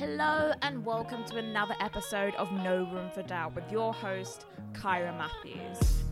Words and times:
Hello 0.00 0.54
and 0.62 0.82
welcome 0.82 1.26
to 1.26 1.36
another 1.36 1.74
episode 1.78 2.34
of 2.36 2.50
No 2.52 2.88
Room 2.90 3.10
for 3.10 3.22
Doubt 3.22 3.54
with 3.54 3.70
your 3.70 3.92
host, 3.92 4.46
Kyra 4.72 5.14
Matthews. 5.14 6.04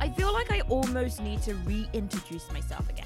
I 0.00 0.08
feel 0.08 0.32
like 0.32 0.50
I 0.50 0.60
almost 0.70 1.20
need 1.20 1.42
to 1.42 1.52
reintroduce 1.56 2.50
myself 2.52 2.88
again. 2.88 3.04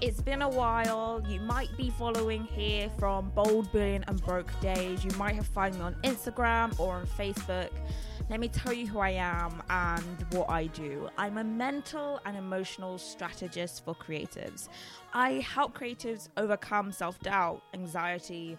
It's 0.00 0.20
been 0.20 0.42
a 0.42 0.48
while. 0.48 1.22
You 1.28 1.38
might 1.38 1.74
be 1.76 1.90
following 1.90 2.42
here 2.46 2.90
from 2.98 3.30
Bold, 3.30 3.70
Brilliant, 3.70 4.06
and 4.08 4.20
Broke 4.24 4.50
Days. 4.60 5.04
You 5.04 5.12
might 5.12 5.36
have 5.36 5.46
found 5.46 5.76
me 5.76 5.82
on 5.82 5.94
Instagram 6.02 6.76
or 6.80 6.94
on 6.94 7.06
Facebook. 7.06 7.70
Let 8.30 8.40
me 8.40 8.48
tell 8.48 8.72
you 8.72 8.86
who 8.86 9.00
I 9.00 9.10
am 9.10 9.62
and 9.68 10.26
what 10.30 10.48
I 10.48 10.66
do. 10.68 11.10
I'm 11.18 11.36
a 11.36 11.44
mental 11.44 12.20
and 12.24 12.36
emotional 12.38 12.96
strategist 12.96 13.84
for 13.84 13.94
creatives. 13.94 14.68
I 15.12 15.32
help 15.40 15.76
creatives 15.78 16.28
overcome 16.38 16.90
self 16.90 17.18
doubt, 17.20 17.62
anxiety, 17.74 18.56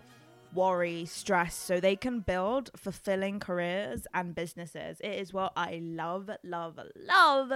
worry, 0.54 1.06
stress, 1.06 1.56
so 1.56 1.80
they 1.80 1.96
can 1.96 2.20
build 2.20 2.70
fulfilling 2.76 3.40
careers 3.40 4.06
and 4.14 4.36
businesses. 4.36 5.00
It 5.02 5.20
is 5.20 5.34
what 5.34 5.52
I 5.58 5.82
love, 5.84 6.30
love, 6.44 6.80
love 6.96 7.52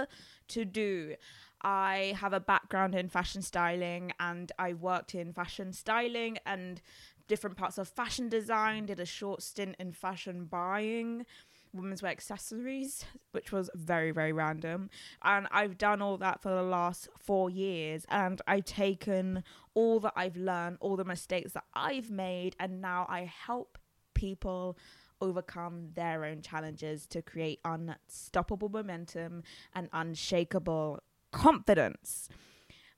to 0.48 0.64
do. 0.64 1.14
I 1.62 2.16
have 2.18 2.32
a 2.32 2.40
background 2.40 2.94
in 2.96 3.08
fashion 3.08 3.42
styling 3.42 4.12
and 4.18 4.50
I 4.58 4.72
worked 4.72 5.14
in 5.14 5.32
fashion 5.32 5.72
styling 5.72 6.38
and 6.44 6.80
different 7.28 7.56
parts 7.56 7.78
of 7.78 7.86
fashion 7.88 8.28
design, 8.28 8.86
did 8.86 8.98
a 8.98 9.06
short 9.06 9.40
stint 9.40 9.76
in 9.78 9.92
fashion 9.92 10.46
buying 10.46 11.24
women's 11.72 12.02
wear 12.02 12.12
accessories, 12.12 13.04
which 13.32 13.52
was 13.52 13.70
very, 13.74 14.10
very 14.10 14.32
random. 14.32 14.90
And 15.22 15.46
I've 15.50 15.78
done 15.78 16.02
all 16.02 16.16
that 16.18 16.42
for 16.42 16.50
the 16.50 16.62
last 16.62 17.08
four 17.18 17.50
years. 17.50 18.04
And 18.08 18.40
I've 18.46 18.64
taken 18.64 19.44
all 19.74 20.00
that 20.00 20.12
I've 20.16 20.36
learned, 20.36 20.78
all 20.80 20.96
the 20.96 21.04
mistakes 21.04 21.52
that 21.52 21.64
I've 21.74 22.10
made, 22.10 22.56
and 22.58 22.80
now 22.80 23.06
I 23.08 23.24
help 23.24 23.78
people 24.14 24.76
overcome 25.20 25.90
their 25.94 26.24
own 26.24 26.42
challenges 26.42 27.06
to 27.06 27.22
create 27.22 27.60
unstoppable 27.64 28.68
momentum 28.68 29.42
and 29.74 29.88
unshakable 29.92 31.02
confidence. 31.30 32.28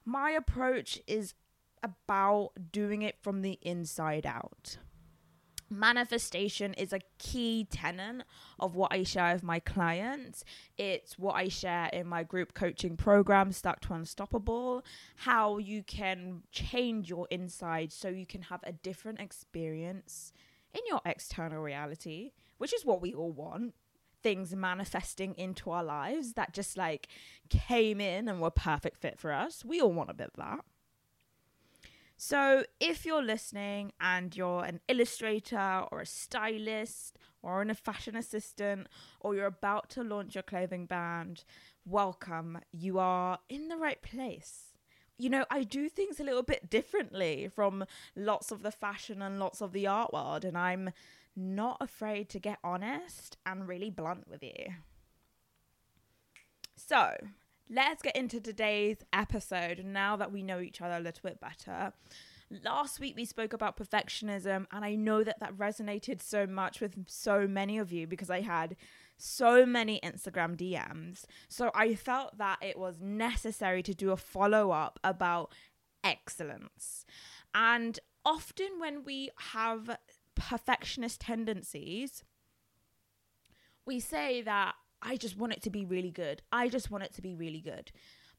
My 0.05 0.31
approach 0.31 1.01
is 1.07 1.35
about 1.83 2.53
doing 2.71 3.03
it 3.03 3.17
from 3.21 3.43
the 3.43 3.59
inside 3.63 4.25
out 4.25 4.79
manifestation 5.73 6.75
is 6.75 6.93
a 6.93 7.01
key 7.19 7.67
tenet 7.71 8.25
of 8.59 8.75
what 8.75 8.93
I 8.93 9.03
share 9.03 9.33
with 9.33 9.43
my 9.43 9.59
clients. 9.59 10.45
It's 10.79 11.19
what 11.19 11.35
I 11.35 11.49
share 11.49 11.89
in 11.93 12.07
my 12.07 12.23
group 12.23 12.55
coaching 12.55 12.97
program, 12.97 13.53
Stuck 13.53 13.81
to 13.83 13.95
Unstoppable, 13.95 14.85
how 15.17 15.59
you 15.59 15.83
can 15.83 16.43
change 16.53 17.09
your 17.09 17.27
inside 17.31 17.93
so 17.93 18.09
you 18.09 18.27
can 18.27 18.43
have 18.43 18.61
a 18.65 18.73
different 18.73 19.21
experience 19.21 20.33
in 20.75 20.81
your 20.87 21.01
external 21.05 21.63
reality, 21.63 22.33
which 22.59 22.73
is 22.73 22.85
what 22.85 23.03
we 23.03 23.13
all 23.13 23.33
want. 23.33 23.75
Things 24.23 24.55
manifesting 24.55 25.35
into 25.35 25.71
our 25.71 25.83
lives 25.83 26.35
that 26.35 26.55
just 26.55 26.77
like 26.77 27.09
came 27.51 28.01
in 28.01 28.29
and 28.29 28.41
were 28.41 28.51
perfect 28.51 28.99
fit 28.99 29.19
for 29.19 29.33
us. 29.33 29.65
We 29.65 29.81
all 29.81 29.93
want 29.93 30.11
a 30.11 30.15
bit 30.15 30.29
of 30.29 30.37
that. 30.37 30.65
So, 32.25 32.63
if 32.79 33.05
you're 33.05 33.21
listening 33.21 33.95
and 34.01 34.37
you're 34.37 34.65
an 34.65 34.79
illustrator 34.87 35.83
or 35.91 36.03
a 36.03 36.07
stylist 36.07 37.19
or 37.43 37.63
a 37.63 37.75
fashion 37.75 38.15
assistant 38.15 38.87
or 39.19 39.35
you're 39.35 39.47
about 39.47 39.91
to 39.91 40.05
launch 40.05 40.37
your 40.37 40.45
clothing 40.45 40.87
brand, 40.87 41.43
welcome. 41.85 42.61
You 42.71 43.01
are 43.01 43.41
in 43.49 43.67
the 43.67 43.77
right 43.77 44.01
place. 44.01 44.67
You 45.19 45.31
know, 45.31 45.47
I 45.51 45.65
do 45.65 45.89
things 45.89 46.21
a 46.21 46.25
little 46.25 46.45
bit 46.45 46.71
differently 46.71 47.51
from 47.53 47.87
lots 48.15 48.53
of 48.53 48.63
the 48.63 48.71
fashion 48.71 49.21
and 49.21 49.41
lots 49.41 49.61
of 49.61 49.73
the 49.73 49.89
art 49.89 50.13
world, 50.13 50.45
and 50.45 50.57
I'm 50.57 50.91
not 51.35 51.79
afraid 51.81 52.29
to 52.29 52.39
get 52.39 52.61
honest 52.63 53.37
and 53.45 53.67
really 53.67 53.91
blunt 53.91 54.29
with 54.29 54.45
you. 54.45 54.75
So, 56.77 57.17
let's 57.73 58.03
get 58.03 58.15
into 58.15 58.39
today's 58.39 58.99
episode 59.13 59.83
now 59.85 60.15
that 60.17 60.31
we 60.31 60.43
know 60.43 60.61
each 60.61 60.83
other 60.83 60.97
a 60.97 61.01
little 61.01 61.23
bit 61.23 61.41
better. 61.41 61.93
Last 62.63 63.01
week 63.01 63.17
we 63.17 63.25
spoke 63.25 63.55
about 63.55 63.79
perfectionism, 63.79 64.67
and 64.71 64.85
I 64.85 64.95
know 64.95 65.25
that 65.25 65.41
that 65.41 65.57
resonated 65.57 66.21
so 66.21 66.47
much 66.47 66.83
with 66.83 67.09
so 67.09 67.47
many 67.49 67.79
of 67.79 67.91
you 67.91 68.07
because 68.07 68.29
I 68.29 68.43
had 68.43 68.77
so 69.17 69.65
many 69.65 70.01
Instagram 70.05 70.55
DMs. 70.55 71.25
So 71.49 71.71
I 71.75 71.95
felt 71.95 72.37
that 72.37 72.59
it 72.61 72.79
was 72.79 73.01
necessary 73.01 73.83
to 73.85 73.95
do 73.95 74.11
a 74.11 74.19
follow 74.19 74.71
up 74.71 74.99
about 75.03 75.55
excellence. 76.05 77.07
And 77.55 77.99
often 78.23 78.69
when 78.79 79.03
we 79.03 79.31
have 79.53 79.97
perfectionist 80.35 81.23
tendencies, 81.23 82.23
we 83.87 83.99
say 83.99 84.43
that 84.43 84.75
I 85.03 85.17
just 85.17 85.37
want 85.37 85.53
it 85.53 85.63
to 85.63 85.71
be 85.71 85.85
really 85.85 86.11
good. 86.11 86.43
I 86.53 86.69
just 86.69 86.91
want 86.91 87.05
it 87.05 87.13
to 87.15 87.23
be 87.23 87.35
really 87.35 87.61
good. 87.61 87.91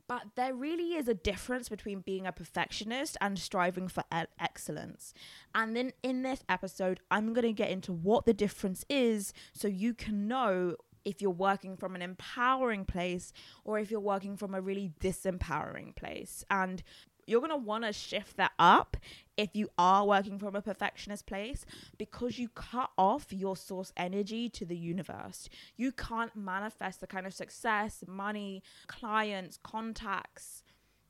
But 0.08 0.24
there 0.36 0.54
really 0.54 0.96
is 0.96 1.08
a 1.08 1.14
difference 1.14 1.70
between 1.70 2.02
being 2.02 2.28
a 2.28 2.32
perfectionist 2.32 3.18
and 3.22 3.40
striving 3.40 3.88
for 3.88 4.04
e- 4.14 4.26
excellence. 4.40 5.14
And 5.56 5.76
then 5.76 5.94
in 6.02 6.24
this 6.24 6.44
episode, 6.50 7.00
I'm 7.10 7.34
going 7.34 7.48
to 7.48 7.54
get 7.54 7.70
into 7.70 7.94
what 7.94 8.26
the 8.26 8.34
difference 8.34 8.84
is 8.90 9.34
so 9.54 9.68
you 9.68 9.94
can 9.94 10.28
know 10.28 10.76
if 11.06 11.22
you're 11.22 11.32
working 11.32 11.76
from 11.78 11.96
an 11.96 12.02
empowering 12.02 12.86
place 12.86 13.34
or 13.64 13.80
if 13.80 13.92
you're 13.92 14.00
working 14.00 14.38
from 14.38 14.54
a 14.54 14.62
really 14.62 14.92
disempowering 15.00 15.96
place. 15.96 16.44
And 16.50 16.84
you're 17.28 17.40
going 17.40 17.52
to 17.52 17.58
want 17.58 17.84
to 17.84 17.94
shift 17.94 18.38
that 18.38 18.52
up 18.60 18.98
if 19.38 19.50
you 19.54 19.70
are 19.78 20.06
working 20.06 20.38
from 20.38 20.56
a 20.56 20.62
perfectionist 20.62 21.26
place 21.26 21.66
because 21.98 22.38
you 22.38 22.50
cut 22.50 22.92
off 22.98 23.32
your 23.32 23.56
source 23.56 23.92
energy 23.98 24.50
to 24.50 24.66
the 24.66 24.78
universe. 24.78 25.50
You 25.76 25.92
can't 25.92 26.36
manifest 26.36 27.02
the 27.02 27.08
kind 27.08 27.26
of 27.26 27.34
success, 27.34 28.04
money, 28.08 28.64
clients, 28.88 29.58
contacts, 29.64 30.64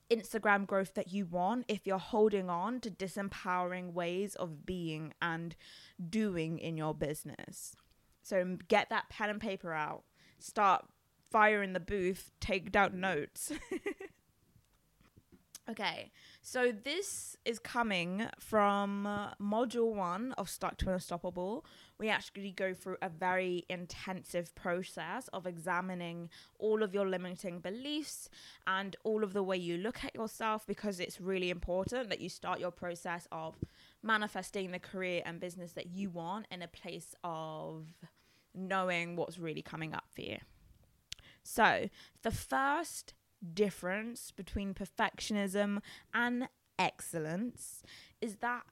Instagram 0.09 0.67
growth 0.67 0.93
that 0.93 1.11
you 1.11 1.25
want 1.25 1.65
if 1.67 1.87
you're 1.87 1.97
holding 1.97 2.49
on 2.49 2.79
to 2.81 2.91
disempowering 2.91 3.93
ways 3.93 4.35
of 4.35 4.65
being 4.65 5.13
and 5.21 5.55
doing 6.09 6.59
in 6.59 6.77
your 6.77 6.93
business. 6.93 7.75
So 8.21 8.57
get 8.67 8.89
that 8.89 9.09
pen 9.09 9.29
and 9.29 9.41
paper 9.41 9.73
out. 9.73 10.03
Start 10.39 10.85
firing 11.31 11.73
the 11.73 11.79
booth, 11.79 12.31
take 12.39 12.71
down 12.71 12.99
notes. 12.99 13.51
Okay, 15.69 16.11
so 16.41 16.73
this 16.73 17.37
is 17.45 17.57
coming 17.57 18.27
from 18.37 19.07
module 19.41 19.95
one 19.95 20.33
of 20.33 20.49
Stuck 20.49 20.75
to 20.79 20.91
Unstoppable. 20.91 21.65
We 21.97 22.09
actually 22.09 22.51
go 22.51 22.73
through 22.73 22.97
a 23.01 23.07
very 23.07 23.63
intensive 23.69 24.53
process 24.55 25.29
of 25.29 25.47
examining 25.47 26.29
all 26.59 26.83
of 26.83 26.93
your 26.93 27.07
limiting 27.07 27.59
beliefs 27.59 28.29
and 28.67 28.97
all 29.05 29.23
of 29.23 29.31
the 29.31 29.41
way 29.41 29.55
you 29.55 29.77
look 29.77 30.03
at 30.03 30.13
yourself 30.13 30.67
because 30.67 30.99
it's 30.99 31.21
really 31.21 31.49
important 31.49 32.09
that 32.09 32.19
you 32.19 32.27
start 32.27 32.59
your 32.59 32.71
process 32.71 33.25
of 33.31 33.55
manifesting 34.01 34.71
the 34.71 34.79
career 34.79 35.21
and 35.25 35.39
business 35.39 35.71
that 35.71 35.87
you 35.87 36.09
want 36.09 36.45
in 36.51 36.61
a 36.61 36.67
place 36.67 37.15
of 37.23 37.85
knowing 38.53 39.15
what's 39.15 39.39
really 39.39 39.61
coming 39.61 39.93
up 39.93 40.07
for 40.13 40.23
you. 40.23 40.39
So, 41.41 41.89
the 42.21 42.31
first 42.31 43.13
difference 43.53 44.31
between 44.31 44.73
perfectionism 44.73 45.81
and 46.13 46.47
excellence 46.79 47.83
is 48.21 48.37
that 48.37 48.63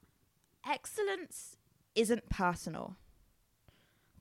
excellence 0.68 1.56
isn't 1.94 2.28
personal, 2.28 2.96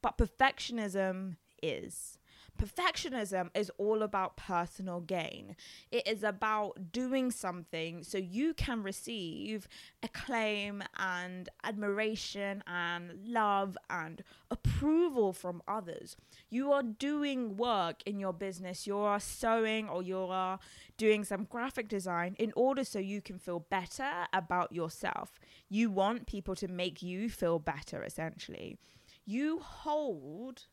but 0.02 0.18
perfectionism 0.18 1.38
is. 1.62 2.18
Perfectionism 2.58 3.50
is 3.56 3.72
all 3.78 4.04
about 4.04 4.38
personal 4.38 5.00
gain. 5.00 5.56
It 5.92 6.08
is 6.08 6.24
about 6.24 6.92
doing 6.92 7.32
something 7.32 8.04
so 8.04 8.20
you 8.20 8.54
can 8.54 8.84
receive 8.84 9.68
acclaim 10.04 10.84
and 10.98 11.50
admiration 11.64 12.64
and 12.68 13.26
love 13.26 13.78
and 13.90 14.24
approval 14.52 15.34
from 15.34 15.64
others. 15.68 16.16
You 16.50 16.72
are 16.72 16.84
doing 16.84 17.58
work 17.58 18.04
in 18.06 18.20
your 18.20 18.34
business, 18.34 18.86
you 18.86 18.98
are 18.98 19.20
sewing 19.20 19.90
or 19.90 20.04
you 20.04 20.18
are 20.18 20.60
doing 20.98 21.24
some 21.24 21.46
graphic 21.46 21.88
design 21.88 22.36
in 22.38 22.54
order 22.56 22.84
so 22.84 23.00
you 23.00 23.22
can 23.22 23.40
feel 23.40 23.66
better 23.72 24.28
about 24.34 24.72
yourself. 24.72 25.40
You 25.68 25.90
want 25.90 26.28
people 26.28 26.54
to 26.56 26.68
make 26.68 27.02
you 27.02 27.28
feel 27.28 27.58
better, 27.58 28.04
essentially. 28.04 28.78
You 29.26 29.60
hold 29.60 30.66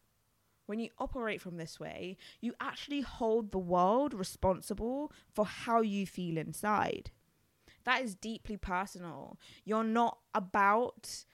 when 0.69 0.79
you 0.79 0.91
operate 0.99 1.41
from 1.41 1.57
this 1.57 1.81
way, 1.81 2.19
you 2.43 2.53
actually 2.61 3.01
hold 3.01 3.53
the 3.53 3.59
world 3.59 4.13
responsible 4.13 5.11
for 5.35 5.47
how 5.47 5.81
you 5.81 6.07
feel 6.07 6.37
inside. 6.37 7.11
That 7.85 8.03
is 8.03 8.15
deeply 8.15 8.59
personal. 8.59 9.39
You're 9.65 9.83
not 9.83 10.19
about 10.35 11.25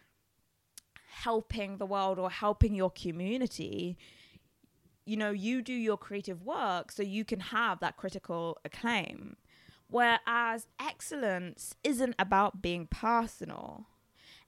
helping 1.08 1.78
the 1.78 1.86
world 1.86 2.20
or 2.20 2.31
helping 2.31 2.76
your 2.76 2.92
community. 2.92 3.98
You 5.04 5.16
know, 5.16 5.32
you 5.32 5.62
do 5.62 5.72
your 5.72 5.98
creative 5.98 6.42
work 6.42 6.92
so 6.92 7.02
you 7.02 7.25
can 7.25 7.40
have 7.40 7.81
that 7.81 7.96
critical 7.96 8.58
acclaim. 8.64 9.36
Whereas 9.88 10.69
excellence 10.81 11.75
isn't 11.82 12.14
about 12.20 12.62
being 12.62 12.86
personal. 12.86 13.86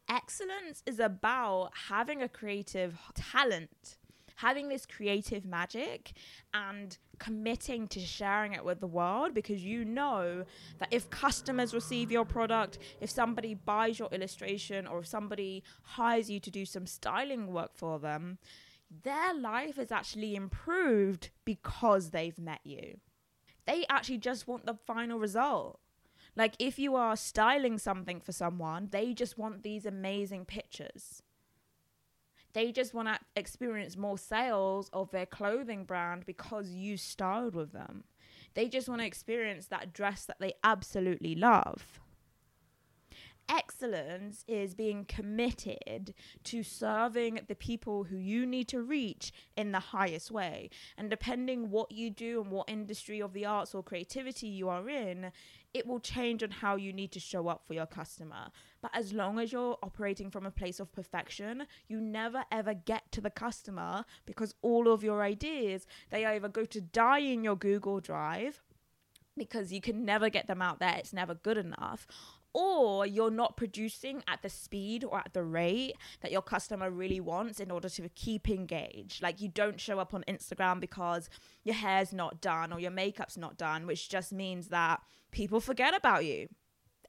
Excellence 0.09 0.85
is 0.87 1.00
about 1.00 1.73
having 1.88 2.23
a 2.23 2.29
creative 2.29 3.00
talent, 3.15 3.97
having 4.37 4.69
this 4.69 4.87
creative 4.87 5.44
magic, 5.44 6.12
and 6.55 6.99
committing 7.19 7.88
to 7.88 8.00
sharing 8.00 8.53
it 8.53 8.65
with 8.65 8.81
the 8.81 8.87
world 8.87 9.35
because 9.35 9.65
you 9.65 9.85
know 9.85 10.44
that 10.79 10.88
if 10.93 11.09
customers 11.11 11.75
receive 11.75 12.11
your 12.11 12.25
product, 12.25 12.79
if 13.00 13.11
somebody 13.11 13.55
buys 13.55 13.99
your 13.99 14.09
illustration, 14.12 14.87
or 14.87 15.00
if 15.00 15.06
somebody 15.06 15.62
hires 15.83 16.31
you 16.31 16.38
to 16.41 16.50
do 16.50 16.65
some 16.65 16.87
styling 16.87 17.53
work 17.53 17.71
for 17.75 17.99
them, 17.99 18.38
their 19.03 19.35
life 19.35 19.79
is 19.79 19.91
actually 19.91 20.37
improved 20.37 21.31
because 21.44 22.11
they've 22.11 22.38
met 22.38 22.61
you. 22.65 22.99
They 23.67 23.85
actually 23.88 24.19
just 24.19 24.47
want 24.47 24.67
the 24.67 24.75
final 24.87 25.19
result. 25.19 25.81
Like 26.37 26.55
if 26.59 26.79
you 26.79 26.94
are 26.94 27.17
styling 27.17 27.79
something 27.79 28.21
for 28.21 28.33
someone, 28.33 28.88
they 28.91 29.15
just 29.15 29.38
want 29.38 29.62
these 29.62 29.87
amazing 29.87 30.44
pictures. 30.44 31.23
They 32.56 32.73
just 32.73 32.94
want 32.94 33.08
to 33.08 33.19
experience 33.37 33.99
more 33.99 34.17
sales 34.17 34.88
of 34.94 35.11
their 35.11 35.26
clothing 35.26 35.85
brand 35.85 36.25
because 36.25 36.70
you 36.70 36.97
styled 36.97 37.55
with 37.55 37.73
them. 37.73 38.05
They 38.55 38.67
just 38.70 38.88
want 38.88 39.03
to 39.03 39.06
experience 39.06 39.67
that 39.67 39.93
dress 39.93 40.25
that 40.25 40.38
they 40.41 40.55
absolutely 40.64 41.35
love 41.35 42.00
excellence 43.49 44.44
is 44.49 44.75
being 44.75 45.05
committed 45.05 46.14
to 46.44 46.62
serving 46.62 47.41
the 47.49 47.55
people 47.55 48.05
who 48.05 48.17
you 48.17 48.47
need 48.47 48.69
to 48.69 48.82
reach 48.82 49.32
in 49.56 49.73
the 49.73 49.81
highest 49.81 50.31
way. 50.31 50.70
And 50.97 51.11
depending 51.11 51.70
what 51.70 51.93
you 51.93 52.11
do 52.11 52.43
and 52.43 52.50
what 52.50 52.69
industry 52.69 53.20
of 53.20 53.32
the 53.32 53.47
arts 53.47 53.75
or 53.75 53.82
creativity 53.82 54.49
you 54.49 54.69
are 54.69 54.88
in, 54.88 55.31
it 55.76 55.87
will 55.87 56.00
change 56.00 56.43
on 56.43 56.50
how 56.50 56.76
you 56.76 56.93
need 56.93 57.12
to 57.12 57.20
show 57.20 57.49
up 57.49 57.67
for 57.67 57.75
your 57.75 57.87
customer. 57.87 58.50
But 58.81 58.93
as 58.94 59.12
long 59.12 59.38
as 59.38 59.52
you're 59.52 59.76
operating 59.82 60.31
from 60.31 60.46
a 60.46 60.50
place 60.50 60.81
of 60.81 60.93
perfection, 60.93 61.67
you 61.87 62.00
never 62.00 62.44
ever 62.50 62.73
get 62.73 63.12
to 63.12 63.20
the 63.20 63.31
customer 63.31 64.05
because 64.25 64.55
all 64.62 64.90
of 64.90 65.05
your 65.05 65.23
ideas, 65.23 65.87
they 66.11 66.25
either 66.25 66.49
go 66.49 66.64
to 66.64 66.81
die 66.81 67.19
in 67.19 67.44
your 67.44 67.56
Google 67.56 68.00
Drive 68.00 68.62
because 69.37 69.73
you 69.73 69.81
can 69.81 70.05
never 70.05 70.29
get 70.29 70.47
them 70.47 70.62
out 70.62 70.81
there, 70.81 70.97
it's 70.97 71.12
never 71.12 71.35
good 71.35 71.59
enough, 71.59 72.06
or 72.56 73.05
you're 73.05 73.31
not 73.31 73.59
producing 73.59 74.23
at 74.27 74.41
the 74.41 74.49
speed 74.49 75.05
or 75.05 75.19
at 75.19 75.35
the 75.35 75.43
rate 75.43 75.93
that 76.23 76.33
your 76.33 76.41
customer 76.41 76.91
really 76.91 77.21
wants 77.21 77.61
in 77.61 77.71
order 77.71 77.91
to 77.91 78.09
keep 78.09 78.49
engaged. 78.49 79.23
Like 79.23 79.43
you 79.43 79.49
don't 79.49 79.79
show 79.79 79.99
up 79.99 80.15
on 80.15 80.25
Instagram 80.27 80.81
because 80.81 81.29
your 81.65 81.75
hair's 81.75 82.15
not 82.15 82.41
done 82.41 82.73
or 82.73 82.81
your 82.81 82.91
makeup's 82.91 83.37
not 83.37 83.59
done, 83.59 83.87
which 83.87 84.09
just 84.09 84.33
means 84.33 84.69
that 84.69 85.03
people 85.33 85.61
forget 85.61 85.94
about 85.94 86.25
you. 86.25 86.49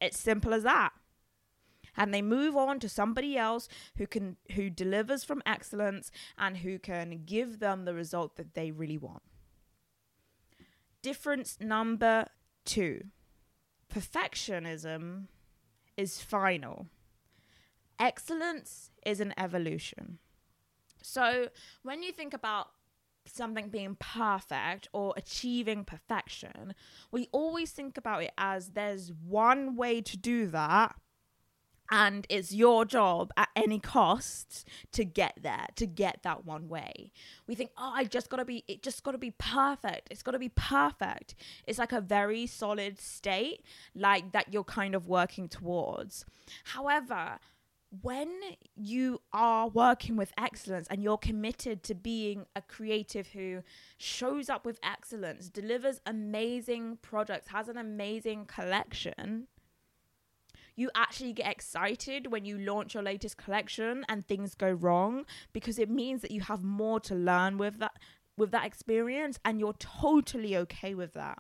It's 0.01 0.19
simple 0.19 0.53
as 0.53 0.63
that. 0.63 0.91
And 1.95 2.13
they 2.13 2.21
move 2.21 2.57
on 2.57 2.81
to 2.81 2.89
somebody 2.89 3.38
else 3.38 3.69
who 3.95 4.06
can 4.06 4.35
who 4.51 4.69
delivers 4.69 5.24
from 5.24 5.41
excellence 5.45 6.12
and 6.38 6.57
who 6.57 6.77
can 6.77 7.21
give 7.25 7.59
them 7.59 7.85
the 7.85 7.94
result 7.94 8.35
that 8.35 8.53
they 8.53 8.69
really 8.71 8.97
want. 8.97 9.24
Difference 11.07 11.57
number 11.62 12.25
2. 12.65 13.01
Perfectionism 13.89 15.27
is 15.95 16.19
final. 16.19 16.88
Excellence 17.98 18.92
is 19.06 19.21
an 19.21 19.33
evolution. 19.38 20.18
So 21.01 21.48
when 21.81 22.04
you 22.04 22.12
think 22.12 22.33
about 22.33 22.71
something 23.25 23.69
being 23.69 23.95
perfect 24.01 24.89
or 24.92 25.13
achieving 25.15 25.86
perfection, 25.86 26.75
we 27.10 27.30
always 27.31 27.71
think 27.71 27.98
about 27.98 28.24
it 28.24 28.33
as 28.38 28.71
there's 28.71 29.13
one 29.13 29.77
way 29.77 30.01
to 30.01 30.18
do 30.18 30.48
that 30.48 30.94
and 31.89 32.25
it's 32.30 32.54
your 32.54 32.86
job 32.86 33.31
at 33.38 33.50
any 33.56 33.80
cost 33.80 34.68
to 34.92 35.06
get 35.06 35.38
there 35.42 35.68
to 35.75 35.86
get 35.86 36.22
that 36.24 36.45
one 36.45 36.68
way. 36.68 37.12
We 37.48 37.56
think 37.56 37.72
oh 37.78 37.92
i 37.95 38.04
just 38.04 38.30
gotta 38.30 38.45
be 38.45 38.63
it 38.68 38.84
just 38.84 39.04
gotta 39.04 39.18
be 39.18 39.31
perfect. 39.31 40.10
It's 40.12 40.24
gotta 40.24 40.39
be 40.39 40.50
perfect. 40.50 41.36
It's 41.66 41.80
like 41.80 41.92
a 41.92 42.01
very 42.01 42.45
solid 42.45 43.00
state 43.00 43.63
like 43.95 44.31
that 44.34 44.54
you're 44.54 44.63
kind 44.63 44.95
of 44.95 45.07
working 45.07 45.48
towards. 45.48 46.25
However 46.63 47.39
when 48.01 48.30
you 48.75 49.22
are 49.31 49.69
working 49.69 50.18
with 50.18 50.34
excellence 50.38 50.88
and 50.89 51.01
you're 51.01 51.18
committed 51.18 51.84
to 51.84 51.95
being 51.95 52.45
a 52.56 52.62
creative 52.62 53.28
who 53.28 53.63
shows 53.98 54.50
up 54.50 54.66
with 54.66 54.78
excellence 54.84 55.48
delivers 55.48 56.01
amazing 56.06 56.98
products 57.01 57.48
has 57.48 57.69
an 57.69 57.78
amazing 57.78 58.45
collection 58.45 59.48
you 60.77 60.91
actually 60.95 61.33
get 61.33 61.51
excited 61.51 62.31
when 62.31 62.45
you 62.45 62.57
launch 62.57 62.94
your 62.94 63.03
latest 63.03 63.35
collection 63.35 64.06
and 64.07 64.25
things 64.25 64.53
go 64.56 64.69
wrong 64.71 65.25
because 65.51 65.79
it 65.79 65.89
means 65.89 66.21
that 66.21 66.31
you 66.31 66.39
have 66.41 66.63
more 66.63 67.00
to 67.01 67.15
learn 67.15 67.57
with 67.57 67.79
that 67.79 67.97
with 68.38 68.51
that 68.51 68.65
experience 68.65 69.39
and 69.44 69.59
you're 69.59 69.74
totally 69.74 70.56
okay 70.56 70.94
with 70.94 71.13
that. 71.13 71.39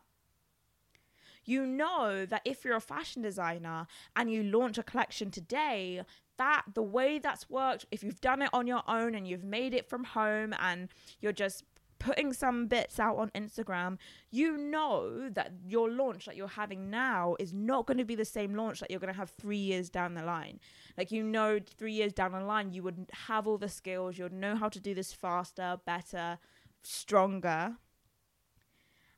You 1.45 1.65
know 1.65 2.25
that 2.25 2.41
if 2.43 2.65
you're 2.65 2.75
a 2.75 2.81
fashion 2.81 3.21
designer 3.21 3.85
and 4.15 4.31
you 4.31 4.41
launch 4.41 4.79
a 4.79 4.83
collection 4.83 5.29
today 5.29 6.01
that 6.37 6.63
the 6.73 6.83
way 6.83 7.19
that's 7.19 7.49
worked 7.49 7.85
if 7.91 8.03
you've 8.03 8.19
done 8.19 8.41
it 8.41 8.49
on 8.51 8.67
your 8.67 8.81
own 8.87 9.15
and 9.15 9.27
you've 9.27 9.43
made 9.43 9.73
it 9.73 9.87
from 9.87 10.03
home 10.03 10.53
and 10.59 10.89
you're 11.21 11.31
just 11.31 11.63
putting 11.99 12.33
some 12.33 12.67
bits 12.67 12.99
out 12.99 13.17
on 13.17 13.29
Instagram, 13.31 13.97
you 14.31 14.57
know 14.57 15.29
that 15.29 15.51
your 15.67 15.89
launch 15.89 16.25
that 16.25 16.35
you're 16.35 16.47
having 16.47 16.89
now 16.89 17.35
is 17.39 17.53
not 17.53 17.85
going 17.85 17.97
to 17.97 18.05
be 18.05 18.15
the 18.15 18.25
same 18.25 18.55
launch 18.55 18.79
that 18.79 18.91
you're 18.91 18.99
going 18.99 19.13
to 19.13 19.17
have 19.17 19.31
three 19.31 19.57
years 19.57 19.89
down 19.89 20.13
the 20.13 20.23
line. 20.23 20.59
Like, 20.97 21.11
you 21.11 21.23
know, 21.23 21.59
three 21.77 21.93
years 21.93 22.13
down 22.13 22.31
the 22.31 22.41
line, 22.41 22.71
you 22.73 22.83
would 22.83 23.09
have 23.27 23.47
all 23.47 23.57
the 23.57 23.69
skills, 23.69 24.17
you'd 24.17 24.33
know 24.33 24.55
how 24.55 24.69
to 24.69 24.79
do 24.79 24.93
this 24.93 25.13
faster, 25.13 25.79
better, 25.85 26.39
stronger. 26.83 27.75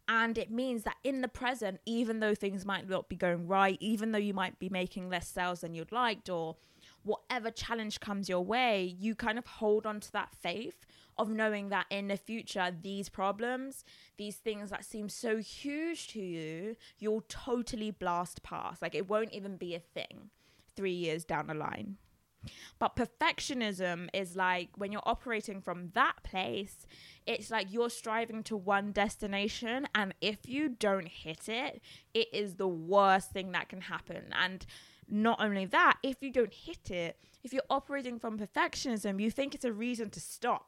And 0.07 0.39
it 0.39 0.49
means 0.49 0.83
that 0.83 0.95
in 1.03 1.21
the 1.21 1.27
present, 1.27 1.81
even 1.85 2.19
though 2.19 2.33
things 2.33 2.65
might 2.65 2.89
not 2.89 3.09
be 3.09 3.15
going 3.15 3.47
right, 3.47 3.77
even 3.79 4.11
though 4.11 4.17
you 4.17 4.33
might 4.33 4.57
be 4.57 4.67
making 4.67 5.07
less 5.07 5.27
sales 5.27 5.61
than 5.61 5.75
you'd 5.75 5.91
liked, 5.91 6.29
or 6.29 6.55
whatever 7.03 7.51
challenge 7.51 7.99
comes 7.99 8.29
your 8.29 8.43
way, 8.43 8.95
you 8.99 9.15
kind 9.15 9.37
of 9.37 9.45
hold 9.45 9.85
on 9.85 9.99
to 9.99 10.11
that 10.11 10.33
faith 10.35 10.85
of 11.17 11.29
knowing 11.29 11.69
that 11.69 11.85
in 11.89 12.07
the 12.07 12.17
future, 12.17 12.73
these 12.81 13.09
problems, 13.09 13.83
these 14.17 14.37
things 14.37 14.69
that 14.69 14.85
seem 14.85 15.09
so 15.09 15.37
huge 15.37 16.07
to 16.07 16.21
you, 16.21 16.75
you'll 16.97 17.25
totally 17.27 17.91
blast 17.91 18.41
past. 18.41 18.81
Like 18.81 18.95
it 18.95 19.09
won't 19.09 19.33
even 19.33 19.57
be 19.57 19.75
a 19.75 19.79
thing 19.79 20.29
three 20.75 20.93
years 20.93 21.25
down 21.25 21.47
the 21.47 21.53
line. 21.53 21.97
But 22.79 22.95
perfectionism 22.95 24.07
is 24.13 24.35
like 24.37 24.69
when 24.77 24.93
you're 24.93 25.01
operating 25.05 25.61
from 25.61 25.89
that 25.93 26.23
place, 26.23 26.87
it's 27.25 27.51
like 27.51 27.67
you're 27.69 27.89
striving 27.89 28.43
to 28.43 28.55
one 28.55 28.93
destination. 28.93 29.87
And 29.93 30.13
if 30.21 30.47
you 30.47 30.69
don't 30.69 31.07
hit 31.07 31.49
it, 31.49 31.81
it 32.13 32.27
is 32.33 32.55
the 32.55 32.67
worst 32.67 33.31
thing 33.31 33.51
that 33.51 33.67
can 33.67 33.81
happen. 33.81 34.33
And 34.41 34.65
not 35.09 35.41
only 35.41 35.65
that, 35.65 35.97
if 36.03 36.21
you 36.21 36.31
don't 36.31 36.53
hit 36.53 36.91
it, 36.91 37.17
if 37.43 37.53
you're 37.53 37.63
operating 37.69 38.19
from 38.19 38.37
perfectionism, 38.37 39.21
you 39.21 39.31
think 39.31 39.55
it's 39.55 39.65
a 39.65 39.73
reason 39.73 40.09
to 40.11 40.19
stop. 40.19 40.67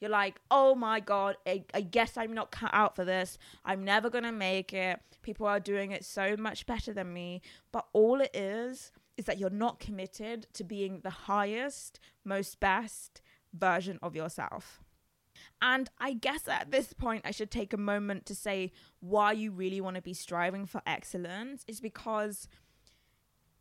You're 0.00 0.10
like, 0.10 0.40
oh 0.50 0.74
my 0.74 0.98
God, 0.98 1.36
I, 1.46 1.64
I 1.72 1.80
guess 1.80 2.16
I'm 2.16 2.34
not 2.34 2.50
cut 2.50 2.70
out 2.72 2.96
for 2.96 3.04
this. 3.04 3.38
I'm 3.64 3.84
never 3.84 4.10
going 4.10 4.24
to 4.24 4.32
make 4.32 4.72
it. 4.72 4.98
People 5.22 5.46
are 5.46 5.60
doing 5.60 5.92
it 5.92 6.04
so 6.04 6.36
much 6.36 6.66
better 6.66 6.92
than 6.92 7.12
me. 7.12 7.40
But 7.70 7.86
all 7.92 8.20
it 8.20 8.34
is, 8.34 8.90
is 9.16 9.26
that 9.26 9.38
you're 9.38 9.50
not 9.50 9.78
committed 9.78 10.46
to 10.54 10.64
being 10.64 11.00
the 11.00 11.10
highest, 11.10 12.00
most 12.24 12.58
best 12.58 13.22
version 13.52 13.98
of 14.02 14.16
yourself. 14.16 14.82
And 15.60 15.88
I 15.98 16.14
guess 16.14 16.48
at 16.48 16.70
this 16.70 16.92
point, 16.92 17.22
I 17.24 17.30
should 17.30 17.50
take 17.50 17.72
a 17.72 17.78
moment 17.78 18.26
to 18.26 18.34
say 18.34 18.72
why 19.00 19.32
you 19.32 19.52
really 19.52 19.80
want 19.80 19.96
to 19.96 20.02
be 20.02 20.14
striving 20.14 20.66
for 20.66 20.82
excellence 20.86 21.64
is 21.68 21.80
because 21.80 22.48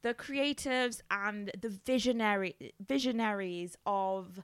the 0.02 0.14
creatives 0.14 1.02
and 1.10 1.52
the 1.60 1.70
visionary 1.70 2.56
visionaries 2.86 3.78
of 3.86 4.42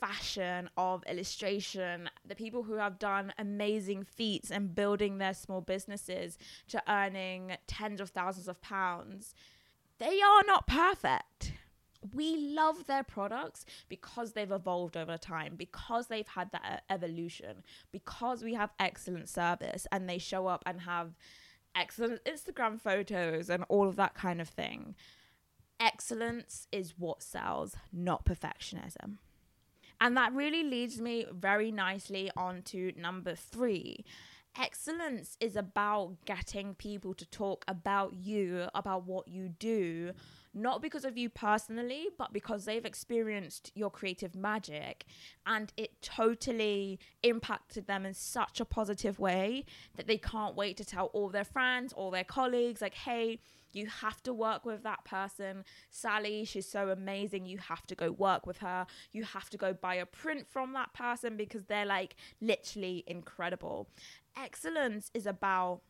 fashion, 0.00 0.70
of 0.76 1.02
illustration, 1.08 2.08
the 2.24 2.34
people 2.34 2.62
who 2.62 2.74
have 2.74 2.98
done 2.98 3.32
amazing 3.38 4.04
feats 4.04 4.50
and 4.50 4.74
building 4.74 5.18
their 5.18 5.34
small 5.34 5.60
businesses 5.60 6.38
to 6.68 6.82
earning 6.88 7.56
tens 7.66 8.00
of 8.00 8.10
thousands 8.10 8.48
of 8.48 8.60
pounds, 8.60 9.34
they 9.98 10.20
are 10.20 10.42
not 10.46 10.66
perfect. 10.66 11.52
We 12.14 12.36
love 12.36 12.86
their 12.86 13.02
products 13.02 13.66
because 13.88 14.32
they've 14.32 14.52
evolved 14.52 14.96
over 14.96 15.18
time, 15.18 15.54
because 15.56 16.06
they've 16.06 16.28
had 16.28 16.52
that 16.52 16.84
evolution, 16.88 17.64
because 17.90 18.44
we 18.44 18.54
have 18.54 18.70
excellent 18.78 19.28
service 19.28 19.84
and 19.90 20.08
they 20.08 20.18
show 20.18 20.46
up 20.46 20.62
and 20.64 20.82
have 20.82 21.16
excellent 21.78 22.24
Instagram 22.24 22.80
photos 22.80 23.48
and 23.48 23.64
all 23.68 23.88
of 23.88 23.96
that 23.96 24.14
kind 24.14 24.40
of 24.40 24.48
thing. 24.48 24.94
Excellence 25.80 26.66
is 26.72 26.94
what 26.98 27.22
sells, 27.22 27.76
not 27.92 28.24
perfectionism. 28.24 29.18
And 30.00 30.16
that 30.16 30.32
really 30.32 30.64
leads 30.64 31.00
me 31.00 31.26
very 31.32 31.70
nicely 31.70 32.30
on 32.36 32.62
to 32.62 32.92
number 32.96 33.34
three. 33.34 34.04
Excellence 34.58 35.36
is 35.40 35.54
about 35.56 36.16
getting 36.24 36.74
people 36.74 37.14
to 37.14 37.26
talk 37.26 37.64
about 37.68 38.14
you, 38.14 38.66
about 38.74 39.06
what 39.06 39.28
you 39.28 39.48
do, 39.48 40.12
not 40.54 40.82
because 40.82 41.04
of 41.04 41.16
you 41.16 41.28
personally, 41.28 42.08
but 42.18 42.32
because 42.32 42.64
they've 42.64 42.84
experienced 42.84 43.70
your 43.74 43.90
creative 43.90 44.34
magic 44.34 45.04
and 45.46 45.72
it 45.76 46.02
totally 46.02 46.98
impacted 47.22 47.86
them 47.86 48.04
in 48.04 48.14
such 48.14 48.60
a 48.60 48.64
positive 48.64 49.18
way 49.18 49.64
that 49.96 50.06
they 50.06 50.18
can't 50.18 50.56
wait 50.56 50.76
to 50.76 50.84
tell 50.84 51.06
all 51.06 51.28
their 51.28 51.44
friends, 51.44 51.92
all 51.92 52.10
their 52.10 52.24
colleagues, 52.24 52.80
like, 52.80 52.94
hey, 52.94 53.38
you 53.72 53.86
have 53.86 54.22
to 54.22 54.32
work 54.32 54.64
with 54.64 54.82
that 54.82 55.04
person. 55.04 55.64
Sally, 55.90 56.44
she's 56.44 56.68
so 56.68 56.88
amazing. 56.88 57.46
You 57.46 57.58
have 57.58 57.86
to 57.86 57.94
go 57.94 58.10
work 58.10 58.46
with 58.46 58.58
her. 58.58 58.86
You 59.12 59.24
have 59.24 59.50
to 59.50 59.58
go 59.58 59.72
buy 59.72 59.96
a 59.96 60.06
print 60.06 60.46
from 60.48 60.72
that 60.72 60.92
person 60.94 61.36
because 61.36 61.64
they're 61.64 61.86
like 61.86 62.16
literally 62.40 63.04
incredible. 63.06 63.88
Excellence 64.36 65.10
is 65.14 65.26
about 65.26 65.82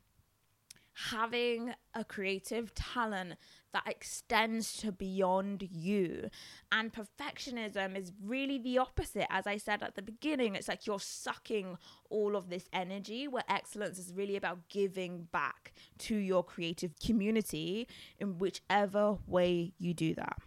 having 1.11 1.73
a 1.95 2.05
creative 2.05 2.75
talent 2.75 3.35
that 3.73 3.85
extends 3.87 4.77
to 4.79 4.91
beyond 4.91 5.69
you. 5.71 6.29
And 6.73 6.93
perfectionism 6.93 7.97
is 7.97 8.13
really 8.25 8.59
the 8.59 8.79
opposite. 8.79 9.27
As 9.31 9.47
I 9.47 9.59
said 9.59 9.83
at 9.83 9.95
the 9.95 10.03
beginning, 10.03 10.55
it's 10.55 10.69
like 10.69 10.87
you're 10.87 10.99
sucking 10.99 11.79
all 12.11 12.35
of 12.35 12.51
this 12.51 12.69
energy, 12.73 13.29
where 13.29 13.45
excellence 13.49 13.99
is 13.99 14.13
really 14.13 14.37
about 14.37 14.69
giving 14.69 15.29
back 15.31 15.73
to 15.99 16.17
your 16.17 16.43
creative 16.43 16.99
community 16.99 17.87
in 18.19 18.39
whichever 18.39 19.19
way 19.27 19.73
you 19.79 19.95
do 19.95 20.15
that. 20.15 20.39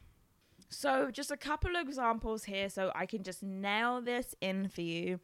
So, 0.73 1.11
just 1.11 1.31
a 1.31 1.37
couple 1.37 1.75
of 1.75 1.85
examples 1.85 2.45
here 2.45 2.69
so 2.69 2.93
I 2.95 3.05
can 3.05 3.23
just 3.23 3.43
nail 3.43 4.01
this 4.01 4.33
in 4.39 4.69
for 4.69 4.81
you. 4.81 5.19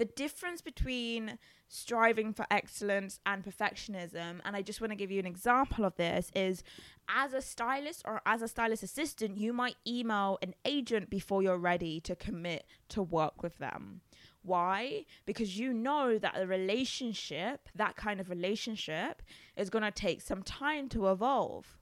The 0.00 0.06
difference 0.06 0.62
between 0.62 1.38
striving 1.68 2.32
for 2.32 2.46
excellence 2.50 3.20
and 3.26 3.44
perfectionism. 3.44 4.40
And 4.46 4.56
I 4.56 4.62
just 4.62 4.80
want 4.80 4.92
to 4.92 4.96
give 4.96 5.10
you 5.10 5.20
an 5.20 5.26
example 5.26 5.84
of 5.84 5.94
this 5.96 6.30
is 6.34 6.64
as 7.06 7.34
a 7.34 7.42
stylist 7.42 8.00
or 8.06 8.22
as 8.24 8.40
a 8.40 8.48
stylist 8.48 8.82
assistant, 8.82 9.36
you 9.36 9.52
might 9.52 9.76
email 9.86 10.38
an 10.40 10.54
agent 10.64 11.10
before 11.10 11.42
you're 11.42 11.58
ready 11.58 12.00
to 12.00 12.16
commit 12.16 12.64
to 12.88 13.02
work 13.02 13.42
with 13.42 13.58
them. 13.58 14.00
Why? 14.40 15.04
Because 15.26 15.58
you 15.58 15.74
know 15.74 16.16
that 16.16 16.32
a 16.34 16.46
relationship, 16.46 17.68
that 17.74 17.96
kind 17.96 18.20
of 18.20 18.30
relationship, 18.30 19.20
is 19.54 19.68
going 19.68 19.84
to 19.84 19.90
take 19.90 20.22
some 20.22 20.42
time 20.42 20.88
to 20.88 21.08
evolve. 21.08 21.76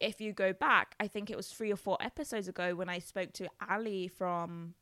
If 0.00 0.20
you 0.20 0.32
go 0.32 0.52
back, 0.52 0.96
I 0.98 1.06
think 1.06 1.30
it 1.30 1.36
was 1.36 1.46
three 1.46 1.70
or 1.70 1.76
four 1.76 1.96
episodes 2.00 2.48
ago 2.48 2.74
when 2.74 2.88
I 2.88 2.98
spoke 2.98 3.32
to 3.34 3.46
Ali 3.70 4.08
from 4.08 4.74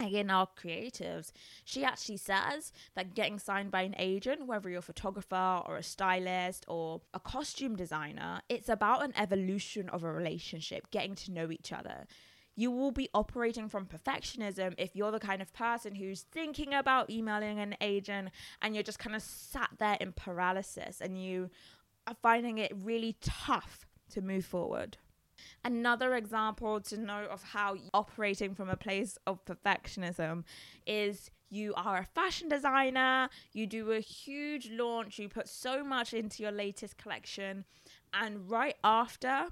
again 0.00 0.30
our 0.30 0.48
creatives. 0.60 1.32
She 1.64 1.84
actually 1.84 2.16
says 2.16 2.72
that 2.94 3.14
getting 3.14 3.38
signed 3.38 3.70
by 3.70 3.82
an 3.82 3.94
agent 3.98 4.46
whether 4.46 4.68
you're 4.68 4.80
a 4.80 4.82
photographer 4.82 5.62
or 5.66 5.76
a 5.76 5.82
stylist 5.82 6.64
or 6.68 7.00
a 7.12 7.20
costume 7.20 7.76
designer 7.76 8.40
it's 8.48 8.68
about 8.68 9.04
an 9.04 9.12
evolution 9.16 9.88
of 9.88 10.02
a 10.02 10.12
relationship 10.12 10.90
getting 10.90 11.14
to 11.16 11.32
know 11.32 11.50
each 11.50 11.72
other. 11.72 12.06
You 12.56 12.70
will 12.70 12.92
be 12.92 13.08
operating 13.12 13.68
from 13.68 13.86
perfectionism 13.86 14.74
if 14.78 14.94
you're 14.94 15.10
the 15.10 15.18
kind 15.18 15.42
of 15.42 15.52
person 15.52 15.96
who's 15.96 16.22
thinking 16.22 16.72
about 16.72 17.10
emailing 17.10 17.58
an 17.58 17.76
agent 17.80 18.30
and 18.62 18.74
you're 18.74 18.84
just 18.84 19.00
kind 19.00 19.16
of 19.16 19.22
sat 19.22 19.70
there 19.78 19.96
in 20.00 20.12
paralysis 20.12 21.00
and 21.00 21.20
you 21.20 21.50
are 22.06 22.16
finding 22.22 22.58
it 22.58 22.72
really 22.76 23.16
tough 23.20 23.86
to 24.10 24.20
move 24.20 24.44
forward 24.44 24.98
Another 25.64 26.14
example 26.14 26.80
to 26.80 26.96
know 26.96 27.26
of 27.30 27.42
how 27.42 27.76
operating 27.92 28.54
from 28.54 28.68
a 28.68 28.76
place 28.76 29.18
of 29.26 29.44
perfectionism 29.44 30.44
is 30.86 31.30
you 31.50 31.72
are 31.74 31.98
a 31.98 32.04
fashion 32.04 32.48
designer, 32.48 33.28
you 33.52 33.66
do 33.66 33.92
a 33.92 34.00
huge 34.00 34.70
launch, 34.70 35.18
you 35.18 35.28
put 35.28 35.48
so 35.48 35.84
much 35.84 36.12
into 36.12 36.42
your 36.42 36.52
latest 36.52 36.96
collection, 36.98 37.64
and 38.12 38.50
right 38.50 38.76
after, 38.82 39.48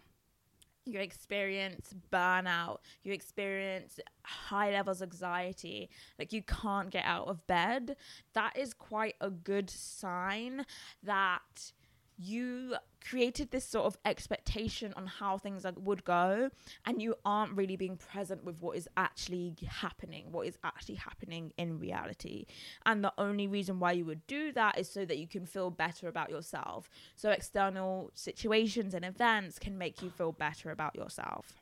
you 0.85 0.99
experience 0.99 1.95
burnout, 2.13 2.79
you 3.05 3.13
experience 3.13 4.01
high 4.25 4.73
levels 4.73 5.01
of 5.01 5.11
anxiety, 5.11 5.89
like 6.19 6.33
you 6.33 6.43
can't 6.43 6.91
get 6.91 7.05
out 7.05 7.29
of 7.29 7.47
bed. 7.47 7.97
That 8.35 8.57
is 8.57 8.75
quite 8.75 9.15
a 9.21 9.31
good 9.31 9.71
sign 9.71 10.67
that 11.05 11.73
you 12.19 12.75
created 13.09 13.51
this 13.51 13.65
sort 13.65 13.87
of 13.87 13.99
expectation 14.05 14.93
on 14.97 15.07
how 15.07 15.39
things 15.39 15.67
would 15.77 16.05
go 16.05 16.51
and 16.87 17.03
you 17.03 17.15
aren't 17.25 17.57
really 17.57 17.77
being 17.77 17.97
present 17.97 18.45
with 18.45 18.61
what 18.61 18.77
is 18.77 18.89
actually 18.97 19.55
happening 19.69 20.31
what 20.31 20.47
is 20.47 20.59
actually 20.65 20.95
happening 20.95 21.53
in 21.57 21.79
reality. 21.79 22.47
And 22.87 23.05
the 23.05 23.13
only 23.19 23.47
reason 23.47 23.79
why 23.79 23.93
you 23.93 24.05
would 24.05 24.27
do 24.27 24.53
that 24.53 24.79
is 24.79 24.89
so 24.89 25.05
that 25.05 25.19
you 25.19 25.27
can 25.27 25.47
feel 25.47 25.71
better 25.71 26.09
about 26.09 26.31
yourself. 26.31 26.89
So 27.15 27.31
external 27.31 28.11
situations 28.15 28.95
and 28.95 29.05
events 29.05 29.59
can 29.59 29.79
make 29.79 30.03
you 30.03 30.11
feel 30.11 30.33
better 30.33 30.71
about 30.71 30.95
yourself. 30.97 31.55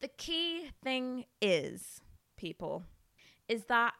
The 0.00 0.08
key 0.08 0.70
thing 0.82 1.24
is 1.40 2.00
people 2.36 2.84
is 3.48 3.64
that 3.66 3.94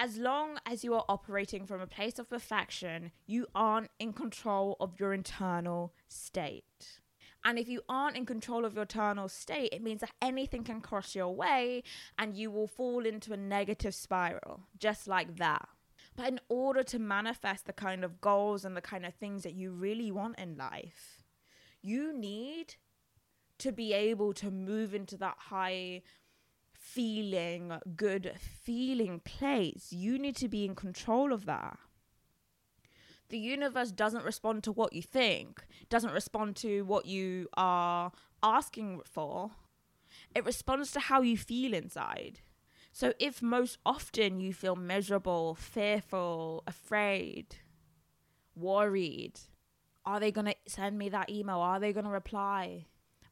as 0.00 0.16
long 0.16 0.58
as 0.64 0.84
you 0.84 0.94
are 0.94 1.04
operating 1.08 1.66
from 1.66 1.80
a 1.80 1.86
place 1.86 2.20
of 2.20 2.30
perfection, 2.30 3.10
you 3.26 3.48
aren't 3.52 3.90
in 3.98 4.12
control 4.12 4.76
of 4.78 5.00
your 5.00 5.12
internal 5.12 5.92
state. 6.06 7.00
And 7.44 7.58
if 7.58 7.66
you 7.68 7.82
aren't 7.88 8.16
in 8.16 8.24
control 8.24 8.64
of 8.64 8.74
your 8.74 8.82
internal 8.82 9.28
state, 9.28 9.70
it 9.72 9.82
means 9.82 10.02
that 10.02 10.12
anything 10.22 10.62
can 10.62 10.80
cross 10.80 11.16
your 11.16 11.34
way 11.34 11.82
and 12.16 12.36
you 12.36 12.48
will 12.48 12.68
fall 12.68 13.04
into 13.04 13.32
a 13.32 13.36
negative 13.36 13.94
spiral, 13.94 14.60
just 14.78 15.08
like 15.08 15.36
that. 15.38 15.68
But 16.14 16.28
in 16.28 16.40
order 16.48 16.84
to 16.84 16.98
manifest 17.00 17.66
the 17.66 17.72
kind 17.72 18.04
of 18.04 18.20
goals 18.20 18.64
and 18.64 18.76
the 18.76 18.80
kind 18.80 19.04
of 19.04 19.14
things 19.14 19.42
that 19.42 19.54
you 19.54 19.72
really 19.72 20.12
want 20.12 20.38
in 20.38 20.56
life, 20.56 21.24
you 21.82 22.16
need 22.16 22.76
to 23.58 23.72
be 23.72 23.92
able 23.92 24.32
to 24.34 24.50
move 24.52 24.94
into 24.94 25.16
that 25.16 25.36
high 25.38 26.02
feeling 26.92 27.78
good 27.96 28.32
feeling 28.38 29.20
place. 29.20 29.92
You 29.92 30.18
need 30.18 30.36
to 30.36 30.48
be 30.48 30.64
in 30.64 30.74
control 30.74 31.32
of 31.32 31.46
that. 31.46 31.78
The 33.28 33.38
universe 33.38 33.92
doesn't 33.92 34.24
respond 34.24 34.64
to 34.64 34.72
what 34.72 34.94
you 34.94 35.02
think, 35.02 35.66
doesn't 35.90 36.12
respond 36.12 36.56
to 36.56 36.82
what 36.82 37.04
you 37.04 37.48
are 37.54 38.10
asking 38.42 39.02
for. 39.04 39.50
It 40.34 40.46
responds 40.46 40.90
to 40.92 41.00
how 41.00 41.20
you 41.20 41.36
feel 41.36 41.74
inside. 41.74 42.40
So, 42.90 43.12
if 43.18 43.42
most 43.42 43.78
often 43.84 44.40
you 44.40 44.54
feel 44.54 44.74
miserable, 44.74 45.54
fearful, 45.54 46.64
afraid, 46.66 47.56
worried, 48.56 49.38
are 50.06 50.18
they 50.18 50.32
going 50.32 50.46
to 50.46 50.56
send 50.66 50.98
me 50.98 51.10
that 51.10 51.28
email? 51.28 51.58
Are 51.58 51.78
they 51.78 51.92
going 51.92 52.06
to 52.06 52.10
reply? 52.10 52.86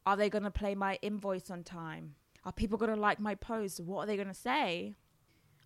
Are 0.04 0.16
they 0.16 0.28
going 0.28 0.44
to 0.44 0.50
play 0.50 0.74
my 0.74 0.98
invoice 1.00 1.50
on 1.50 1.64
time? 1.64 2.16
Are 2.46 2.52
people 2.52 2.78
going 2.78 2.94
to 2.94 2.98
like 2.98 3.20
my 3.20 3.34
post? 3.34 3.80
What 3.80 4.04
are 4.04 4.06
they 4.06 4.16
going 4.16 4.28
to 4.28 4.34
say? 4.34 4.94